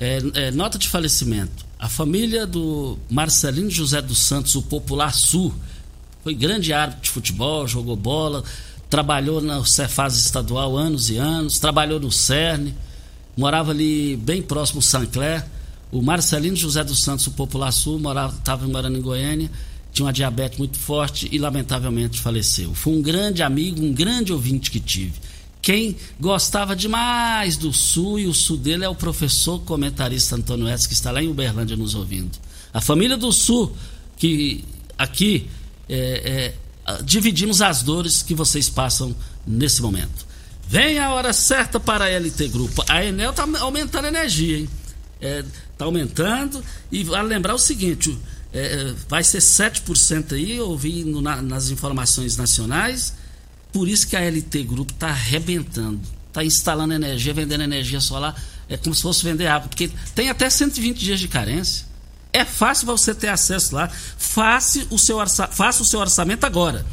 [0.00, 1.66] é, é, nota de falecimento.
[1.78, 5.54] A família do Marcelino José dos Santos, o Popular Sul,
[6.24, 8.42] foi grande árbitro de futebol, jogou bola,
[8.90, 12.74] trabalhou na Cefaz estadual anos e anos, trabalhou no CERN,
[13.36, 15.44] morava ali bem próximo ao Sancler.
[15.90, 19.50] O Marcelino José dos Santos, o Popular Sul, morava, estava morando em Goiânia
[19.98, 22.72] tinha uma diabetes muito forte e lamentavelmente faleceu.
[22.72, 25.14] Foi um grande amigo, um grande ouvinte que tive.
[25.60, 30.86] Quem gostava demais do Sul e o Sul dele é o professor comentarista Antônio Edson,
[30.86, 32.38] que está lá em Uberlândia nos ouvindo.
[32.72, 33.76] A família do Sul,
[34.16, 34.64] que
[34.96, 35.48] aqui
[35.88, 36.54] é,
[36.86, 40.26] é, dividimos as dores que vocês passam nesse momento.
[40.68, 42.84] Vem a hora certa para a LT Grupo.
[42.88, 44.68] A Enel está aumentando a energia, hein?
[45.20, 45.44] Está é,
[45.76, 46.62] tá aumentando.
[46.92, 48.16] E vale lembrar o seguinte:
[48.52, 53.14] é, vai ser 7% aí, eu ouvi no, na, nas informações nacionais.
[53.72, 56.00] Por isso que a LT Grupo está arrebentando.
[56.28, 58.40] Está instalando energia, vendendo energia solar.
[58.68, 61.86] É como se fosse vender água, porque tem até 120 dias de carência.
[62.32, 63.88] É fácil você ter acesso lá.
[63.88, 66.84] Faça o seu, orça, faça o seu orçamento agora.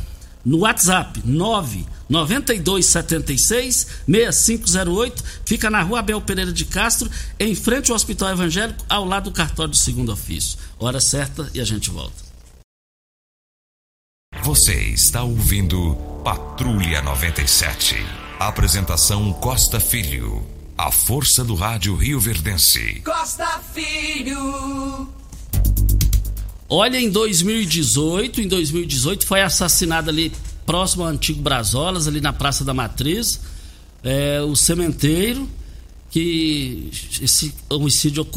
[0.44, 5.24] No WhatsApp 9 9276 6508.
[5.46, 9.32] Fica na rua Abel Pereira de Castro, em frente ao Hospital Evangélico, ao lado do
[9.32, 10.58] cartório do segundo ofício.
[10.78, 12.26] Hora certa e a gente volta.
[14.44, 17.96] Você está ouvindo Patrulha 97.
[18.38, 20.46] Apresentação Costa Filho.
[20.78, 23.02] A força do rádio Rio Verdense.
[23.06, 25.08] Costa Filho.
[26.68, 30.34] Olha, em 2018, em 2018 foi assassinado ali
[30.66, 33.40] próximo ao antigo Brasolas, ali na Praça da Matriz,
[34.04, 35.48] é, o cementeiro
[36.12, 36.90] que
[37.22, 38.28] esse homicídio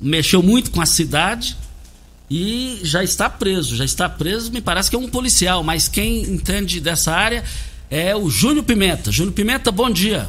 [0.00, 1.56] mexeu muito com a cidade
[2.30, 3.76] e já está preso.
[3.76, 7.44] Já está preso, me parece que é um policial, mas quem entende dessa área
[7.90, 9.12] é o Júnior Pimenta.
[9.12, 10.28] Júnior Pimenta, bom dia.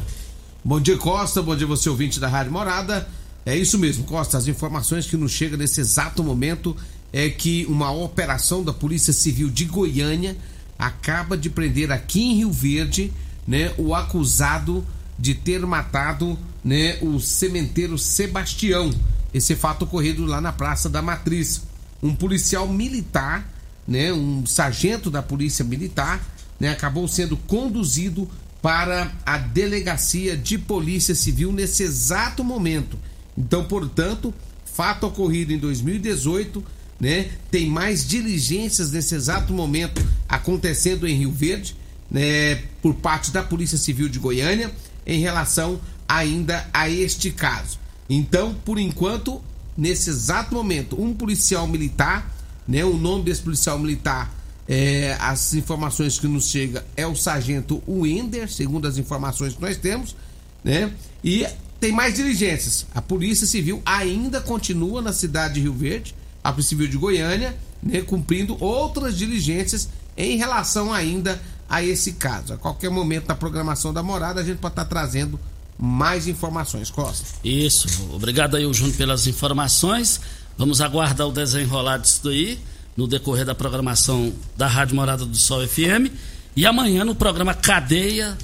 [0.64, 1.42] Bom dia, Costa.
[1.42, 3.08] Bom dia, você ouvinte da Rádio Morada.
[3.46, 4.38] É isso mesmo, Costa.
[4.38, 6.76] As informações que nos chegam nesse exato momento
[7.14, 10.36] é que uma operação da Polícia Civil de Goiânia
[10.78, 13.14] acaba de prender aqui em Rio Verde,
[13.48, 14.86] né, o acusado
[15.18, 18.92] de ter matado, né, o sementeiro Sebastião.
[19.34, 21.62] Esse fato ocorrido lá na Praça da Matriz.
[22.06, 23.52] Um policial militar,
[23.88, 26.24] né, um sargento da Polícia Militar,
[26.60, 28.30] né, acabou sendo conduzido
[28.62, 32.98] para a delegacia de Polícia Civil nesse exato momento.
[33.38, 34.34] Então, portanto,
[34.66, 36.64] fato ocorrido em 2018
[37.00, 37.30] né?
[37.52, 41.76] Tem mais diligências nesse exato momento acontecendo em Rio Verde,
[42.10, 42.56] né?
[42.82, 44.72] Por parte da Polícia Civil de Goiânia
[45.06, 47.80] em relação ainda a este caso.
[48.10, 49.42] Então, por enquanto,
[49.78, 52.34] nesse exato momento, um policial militar,
[52.68, 52.84] né?
[52.84, 54.34] O nome desse policial militar,
[54.68, 59.78] é, as informações que nos chega é o sargento Wender, segundo as informações que nós
[59.78, 60.16] temos,
[60.64, 60.92] né?
[61.24, 61.46] E
[61.80, 62.86] tem mais diligências.
[62.96, 67.58] A Polícia Civil ainda continua na cidade de Rio Verde a Polícia Civil de Goiânia,
[67.82, 72.54] né, cumprindo outras diligências em relação ainda a esse caso.
[72.54, 75.40] A qualquer momento da programação da morada, a gente pode estar trazendo
[75.78, 76.90] mais informações.
[76.90, 77.26] Costa.
[77.44, 77.88] Isso.
[78.14, 80.20] Obrigado aí, Júnior, pelas informações.
[80.58, 82.60] Vamos aguardar o desenrolar disso daí
[82.96, 86.12] no decorrer da programação da Rádio Morada do Sol FM.
[86.56, 88.38] E amanhã no programa Cadeia,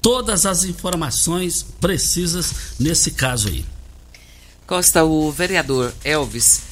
[0.00, 3.64] todas as informações precisas nesse caso aí.
[4.66, 6.62] Costa, o vereador Elvis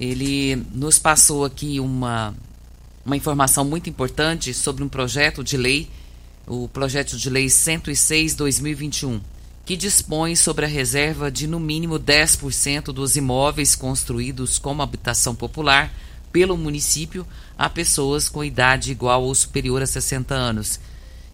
[0.00, 2.34] ele nos passou aqui uma,
[3.04, 5.90] uma informação muito importante sobre um projeto de lei,
[6.46, 9.20] o projeto de lei 106/2021,
[9.70, 15.94] que dispõe sobre a reserva de no mínimo 10% dos imóveis construídos como habitação popular
[16.32, 17.24] pelo município
[17.56, 20.80] a pessoas com idade igual ou superior a 60 anos.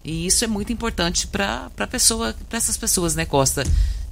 [0.03, 3.63] E isso é muito importante para pessoa, essas pessoas, né, Costa?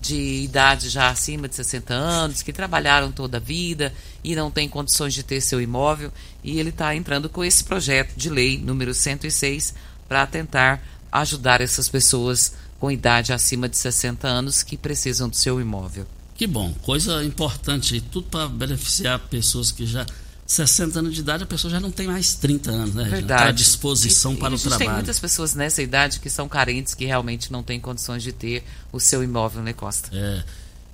[0.01, 4.67] de idade já acima de 60 anos, que trabalharam toda a vida e não têm
[4.67, 6.11] condições de ter seu imóvel,
[6.43, 9.73] e ele está entrando com esse projeto de lei número 106
[10.07, 10.79] para tentar
[11.11, 16.05] ajudar essas pessoas com idade acima de 60 anos que precisam do seu imóvel.
[16.35, 20.05] Que bom, coisa importante, tudo para beneficiar pessoas que já
[20.45, 23.03] 60 anos de idade, a pessoa já não tem mais 30 anos, né?
[23.05, 23.21] Verdade.
[23.21, 24.79] Já tá à disposição e, para e o trabalho.
[24.79, 28.63] Tem muitas pessoas nessa idade que são carentes, que realmente não têm condições de ter
[28.91, 30.09] o seu imóvel, né, Costa?
[30.13, 30.43] É.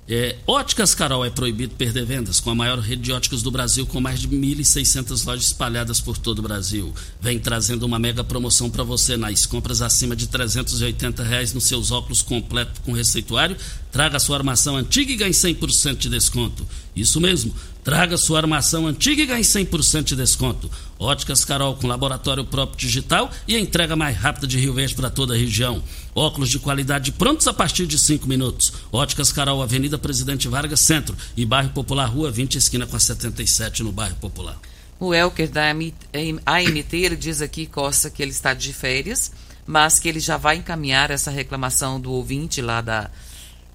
[0.08, 3.86] É, óticas Carol é proibido perder vendas com a maior rede de óticas do Brasil,
[3.86, 6.92] com mais de 1.600 lojas espalhadas por todo o Brasil.
[7.20, 11.92] Vem trazendo uma mega promoção para você nas compras acima de 380 reais nos seus
[11.92, 13.56] óculos completo com receituário.
[13.92, 16.66] Traga sua armação antiga e ganhe 100% de desconto.
[16.96, 17.54] Isso mesmo.
[17.84, 20.70] Traga sua armação antiga e ganhe 100% de desconto.
[20.98, 25.34] Óticas Carol com laboratório próprio digital e entrega mais rápida de Rio Verde para toda
[25.34, 25.82] a região.
[26.14, 28.72] Óculos de qualidade prontos a partir de 5 minutos.
[28.92, 33.82] Óticas Carol, Avenida Presidente Vargas Centro e Bairro Popular, Rua 20, esquina com a 77
[33.82, 34.58] no Bairro Popular.
[35.00, 39.32] O Elker da AMT, ele diz aqui, Costa, que ele está de férias,
[39.66, 43.10] mas que ele já vai encaminhar essa reclamação do ouvinte lá da,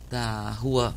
[0.09, 0.95] da rua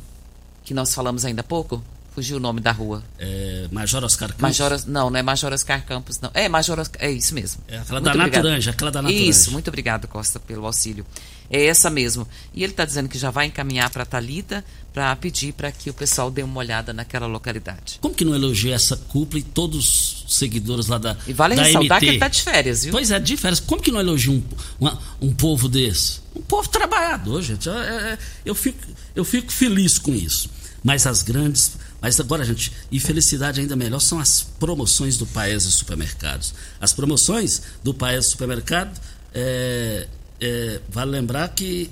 [0.63, 3.01] que nós falamos ainda há pouco, Fugiu o nome da rua.
[3.17, 4.41] É, Major Oscar Campos?
[4.41, 6.29] Major, não, não é Major Oscar Campos, não.
[6.33, 7.61] É Major Oscar, é isso mesmo.
[7.69, 8.43] É aquela muito da obrigado.
[8.43, 9.29] Naturanja, aquela da Naturanja.
[9.29, 11.05] Isso, muito obrigado, Costa, pelo auxílio.
[11.51, 12.25] É essa mesmo.
[12.53, 15.89] E ele está dizendo que já vai encaminhar para a Thalita para pedir para que
[15.89, 17.99] o pessoal dê uma olhada naquela localidade.
[17.99, 21.63] Como que não elogia essa cúpula e todos os seguidores lá da E vale da
[21.63, 21.99] ressaltar MT?
[21.99, 22.91] que ele está de férias, viu?
[22.93, 23.59] Pois é, de férias.
[23.59, 24.41] Como que não elogia um,
[24.79, 26.21] uma, um povo desse?
[26.33, 27.67] Um povo trabalhador, gente.
[27.69, 28.79] É, é, eu, fico,
[29.13, 30.49] eu fico feliz com isso.
[30.81, 35.71] Mas as grandes mas agora, gente, e felicidade ainda melhor são as promoções do Paese
[35.71, 36.51] Supermercados.
[36.79, 38.99] As promoções do Paese Supermercado,
[39.31, 40.07] é,
[40.41, 41.91] é, vale lembrar que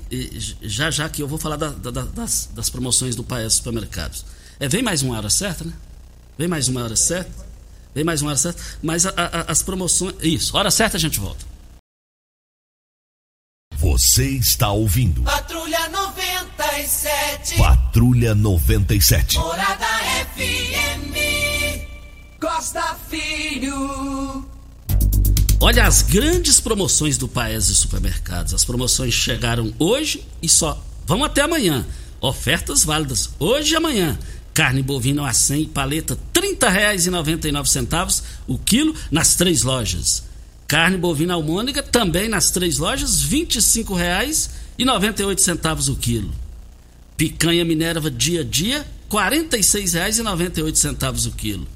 [0.61, 4.25] já já que eu vou falar da, da, das, das, promoções do Paese Supermercados.
[4.59, 5.73] É, vem mais uma hora certa, né?
[6.37, 7.31] Vem mais uma hora certa.
[7.93, 8.59] Vem mais uma hora certa.
[8.81, 10.15] Mas a, a, as promoções.
[10.21, 11.45] Isso, hora certa a gente volta.
[13.75, 15.21] Você está ouvindo.
[15.21, 17.55] Patrulha 97.
[17.57, 19.37] Patrulha 97.
[19.37, 19.85] Morada
[20.35, 21.13] FM.
[22.39, 24.48] Costa Filho.
[25.61, 28.53] Olha as grandes promoções do Paese Supermercados.
[28.53, 31.85] As promoções chegaram hoje e só vão até amanhã.
[32.21, 34.17] Ofertas válidas hoje e amanhã.
[34.53, 40.23] Carne bovina a 100 paleta R$ 30,99 o quilo nas três lojas.
[40.65, 46.31] Carne bovina almôndega também nas três lojas, R$ 25,98 o quilo.
[47.17, 51.67] Picanha Minerva dia a dia, R$ 46,98 o quilo.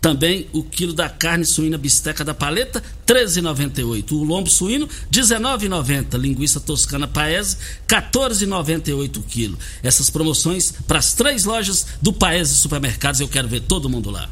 [0.00, 4.12] Também o quilo da carne suína bisteca da paleta, R$ 13,98.
[4.12, 6.18] O lombo suíno, R$ 19,90.
[6.18, 7.56] Linguiça toscana paese,
[7.88, 9.58] R$ 14,98 o quilo.
[9.82, 14.28] Essas promoções para as três lojas do Paese Supermercados, eu quero ver todo mundo lá.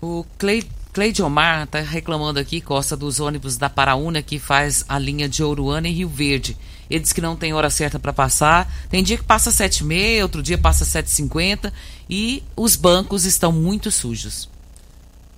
[0.00, 4.98] O Clay Cleide Omar está reclamando aqui, Costa, dos ônibus da Paraúna que faz a
[4.98, 6.56] linha de Ouruana e Rio Verde.
[6.90, 8.68] Ele diz que não tem hora certa para passar.
[8.90, 11.72] Tem dia que passa 7h30, outro dia passa 7h50
[12.08, 14.49] e os bancos estão muito sujos.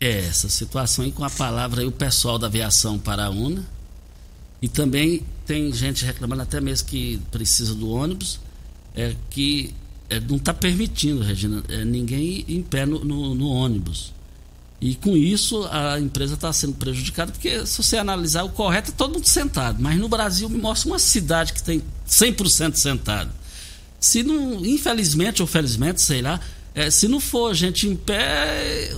[0.05, 3.65] É, essa situação aí com a palavra aí o pessoal da aviação Paraúna.
[4.61, 8.41] E também tem gente reclamando até mesmo que precisa do ônibus,
[8.97, 9.73] é que
[10.11, 14.13] é, não está permitindo, Regina, é, ninguém em pé no, no, no ônibus.
[14.81, 18.95] E com isso a empresa está sendo prejudicada, porque se você analisar o correto é
[18.95, 19.81] todo mundo sentado.
[19.81, 23.31] Mas no Brasil me mostra uma cidade que tem 100% sentado.
[24.01, 26.41] Se não, infelizmente ou felizmente, sei lá,
[26.75, 28.91] é, se não for gente em pé,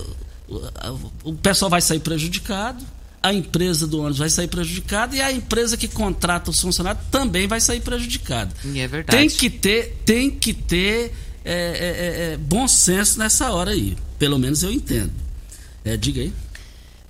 [1.23, 2.83] o, pessoal vai sair prejudicado,
[3.21, 7.47] a empresa do ônibus vai sair prejudicada e a empresa que contrata os funcionários também
[7.47, 8.53] vai sair prejudicada.
[8.75, 9.17] É verdade.
[9.17, 13.97] Tem que ter, tem que ter é, é, é, é bom senso nessa hora aí.
[14.19, 15.11] Pelo menos eu entendo.
[15.83, 16.33] É, diga aí.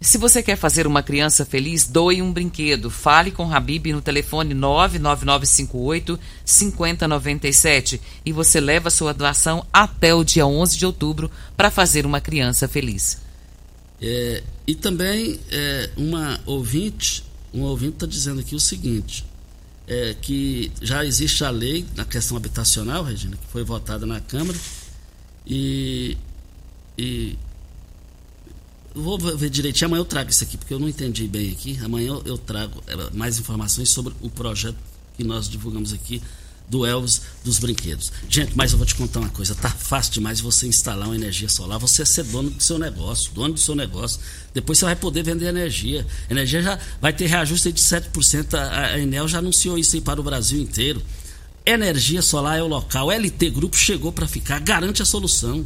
[0.01, 2.91] Se você quer fazer uma criança feliz, doe um brinquedo.
[2.91, 10.45] Fale com Habib no telefone 99958 5097 e você leva sua doação até o dia
[10.45, 13.24] 11 de outubro para fazer uma criança feliz.
[14.01, 17.23] É, e também é, uma ouvinte,
[17.53, 19.25] um ouvinte está dizendo aqui o seguinte,
[19.87, 24.57] é, que já existe a lei na questão habitacional, Regina, que foi votada na Câmara
[25.45, 26.17] e,
[26.97, 27.37] e
[28.93, 31.79] vou ver direitinho, amanhã eu trago isso aqui, porque eu não entendi bem aqui.
[31.83, 34.77] Amanhã eu trago é, mais informações sobre o projeto
[35.15, 36.21] que nós divulgamos aqui
[36.67, 38.11] do Elvis dos brinquedos.
[38.29, 41.49] Gente, mas eu vou te contar uma coisa, tá fácil demais você instalar uma energia
[41.49, 44.19] solar, você é ser dono do seu negócio, dono do seu negócio.
[44.53, 46.05] Depois você vai poder vender energia.
[46.29, 50.01] A energia já vai ter reajuste de 7%, a, a Enel já anunciou isso aí
[50.01, 51.01] para o Brasil inteiro.
[51.65, 53.11] Energia solar é o local.
[53.11, 55.65] LT Grupo chegou para ficar, garante a solução.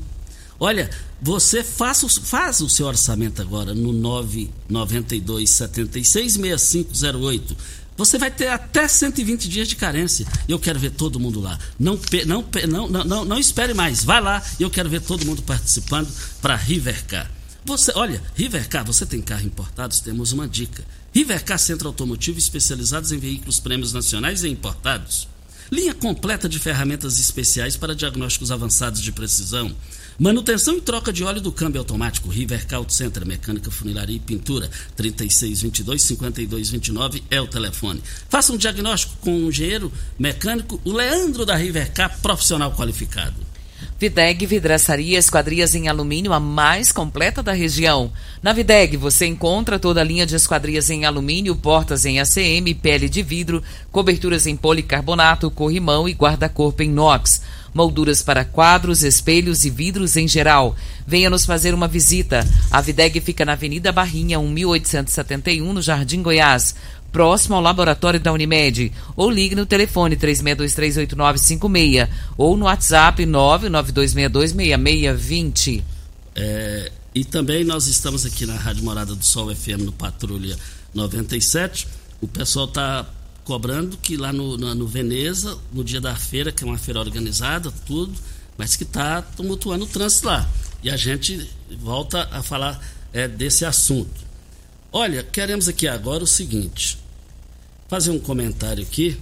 [0.60, 0.90] Olha,
[1.22, 7.58] você faça, faz o seu orçamento agora no 992 76 6508.
[8.00, 10.26] Você vai ter até 120 dias de carência.
[10.48, 11.60] Eu quero ver todo mundo lá.
[11.78, 14.06] Não, não, não, não, não espere mais.
[14.06, 16.08] Vai lá e eu quero ver todo mundo participando
[16.42, 17.30] para Rivercar.
[17.66, 19.94] Você, olha, Rivercar, você tem carro importado?
[20.02, 20.82] Temos uma dica.
[21.14, 25.28] Rivercar Centro Automotivo especializados em veículos prêmios nacionais e importados.
[25.70, 29.76] Linha completa de ferramentas especiais para diagnósticos avançados de precisão
[30.20, 34.70] Manutenção e troca de óleo do câmbio automático Rivercar Auto Center, mecânica, funilaria e pintura.
[34.98, 38.04] 3622-5229 é o telefone.
[38.28, 39.90] Faça um diagnóstico com o um engenheiro
[40.20, 43.48] mecânico, o Leandro da Rivercar, profissional qualificado.
[43.98, 48.12] Videg Vidraçaria Esquadrias em Alumínio, a mais completa da região.
[48.44, 53.08] Na Videg você encontra toda a linha de esquadrias em alumínio, portas em ACM, pele
[53.08, 57.42] de vidro, coberturas em policarbonato, corrimão e guarda-corpo em inox
[57.74, 60.76] molduras para quadros, espelhos e vidros em geral.
[61.06, 62.46] Venha nos fazer uma visita.
[62.70, 66.76] A Videg fica na Avenida Barrinha, 1871, no Jardim Goiás,
[67.12, 68.92] próximo ao laboratório da Unimed.
[69.16, 75.84] Ou ligue no telefone 36238956 ou no WhatsApp 992626620.
[76.36, 80.56] É, e também nós estamos aqui na Rádio Morada do Sol FM no Patrulha
[80.94, 81.88] 97.
[82.22, 83.06] O pessoal está
[83.50, 87.00] cobrando que lá no, no, no, Veneza, no dia da feira, que é uma feira
[87.00, 88.14] organizada, tudo,
[88.56, 90.48] mas que está tumultuando o trânsito lá.
[90.84, 91.50] E a gente
[91.82, 92.80] volta a falar
[93.12, 94.22] é, desse assunto.
[94.92, 97.00] Olha, queremos aqui agora o seguinte:
[97.88, 99.20] fazer um comentário aqui.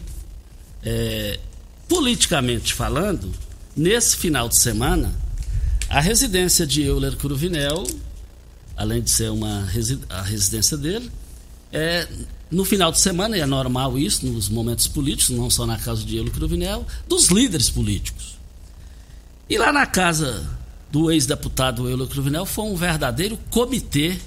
[0.83, 1.39] É,
[1.87, 3.31] politicamente falando,
[3.77, 5.15] nesse final de semana,
[5.87, 7.87] a residência de Euler Cruvinel,
[8.75, 9.65] além de ser uma
[10.09, 11.09] a residência dele,
[11.71, 12.05] é,
[12.49, 16.03] no final de semana, e é normal isso nos momentos políticos, não só na casa
[16.03, 18.37] de Eulo Cruvinel, dos líderes políticos.
[19.49, 20.47] E lá na casa
[20.91, 24.17] do ex-deputado Eulo Cruvinel foi um verdadeiro comitê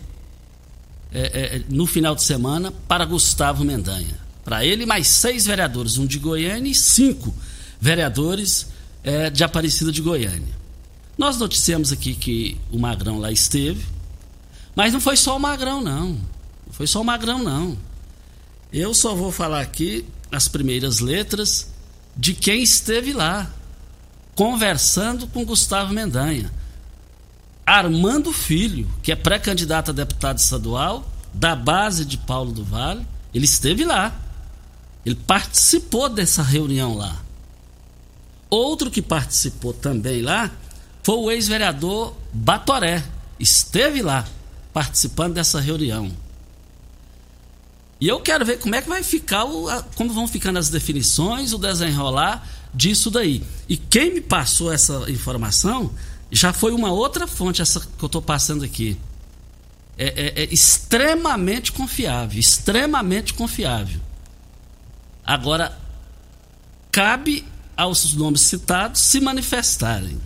[1.13, 4.19] é, é, no final de semana para Gustavo Mendanha.
[4.45, 7.35] Para ele, mais seis vereadores, um de Goiânia e cinco
[7.81, 8.69] vereadores
[9.03, 10.61] é, de Aparecida de Goiânia.
[11.17, 13.85] Nós noticiamos aqui que o Magrão lá esteve,
[14.75, 16.11] mas não foi só o Magrão, não.
[16.11, 17.77] Não foi só o Magrão, não.
[18.73, 21.69] Eu só vou falar aqui as primeiras letras
[22.17, 23.51] de quem esteve lá,
[24.35, 26.53] conversando com Gustavo Mendanha.
[27.67, 33.45] Armando Filho, que é pré-candidato a deputado estadual, da base de Paulo do Vale, ele
[33.45, 34.21] esteve lá.
[35.05, 37.23] Ele participou dessa reunião lá.
[38.49, 40.51] Outro que participou também lá
[41.03, 43.05] foi o ex-vereador Batoré.
[43.39, 44.27] Esteve lá
[44.73, 46.11] participando dessa reunião.
[48.01, 50.71] E eu quero ver como é que vai ficar, o, a, como vão ficando as
[50.71, 53.43] definições, o desenrolar disso daí.
[53.69, 55.91] E quem me passou essa informação
[56.31, 58.97] já foi uma outra fonte, essa que eu estou passando aqui.
[59.99, 64.01] É, é, é extremamente confiável, extremamente confiável.
[65.23, 65.79] Agora,
[66.91, 67.45] cabe
[67.77, 70.19] aos nomes citados se manifestarem.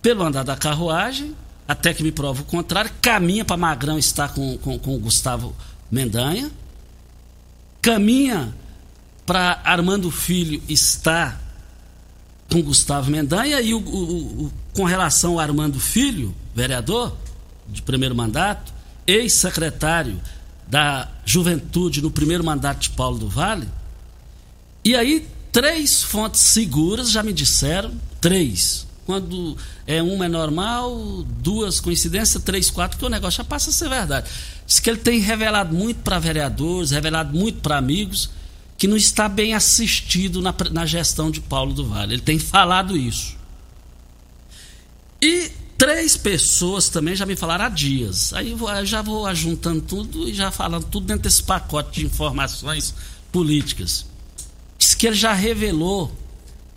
[0.00, 1.34] Pelo andar da carruagem,
[1.66, 5.54] até que me prova o contrário, caminha para Magrão estar com, com, com o Gustavo
[5.90, 6.50] Mendanha,
[7.80, 8.54] caminha
[9.24, 11.42] para Armando Filho estar
[12.50, 17.16] com Gustavo Mendanha e o, o, o, com relação ao Armando Filho, vereador
[17.68, 18.72] de primeiro mandato,
[19.06, 20.20] ex-secretário
[20.66, 23.68] da Juventude no primeiro mandato de Paulo do Vale.
[24.84, 28.86] E aí, três fontes seguras já me disseram, três.
[29.06, 33.72] Quando é uma é normal, duas coincidências, três, quatro, que o negócio já passa a
[33.72, 34.28] ser verdade.
[34.66, 38.28] Diz que ele tem revelado muito para vereadores, revelado muito para amigos,
[38.76, 42.14] que não está bem assistido na, na gestão de Paulo do Vale.
[42.14, 43.36] Ele tem falado isso.
[45.22, 48.32] E três pessoas também já me falaram há dias.
[48.32, 52.92] Aí eu já vou ajuntando tudo e já falando tudo dentro desse pacote de informações
[53.30, 54.04] políticas.
[54.76, 56.12] Diz que ele já revelou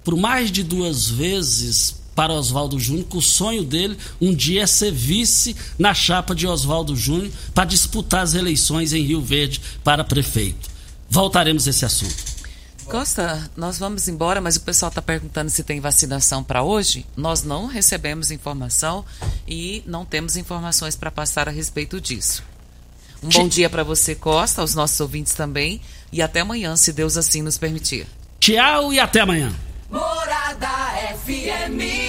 [0.04, 4.68] por mais de duas vezes para Oswaldo Júnior que o sonho dele um dia é
[4.68, 10.04] ser vice na chapa de Oswaldo Júnior para disputar as eleições em Rio Verde para
[10.04, 10.70] prefeito.
[11.10, 12.14] Voltaremos a esse assunto.
[12.88, 17.06] Costa, nós vamos embora, mas o pessoal está perguntando se tem vacinação para hoje.
[17.16, 19.06] Nós não recebemos informação
[19.48, 22.44] e não temos informações para passar a respeito disso.
[23.24, 25.80] Um bom dia para você, Costa, aos nossos ouvintes também.
[26.12, 28.06] E até amanhã, se Deus assim nos permitir.
[28.42, 29.56] Tchau e até amanhã.
[29.90, 30.68] Morada
[31.26, 32.09] FM.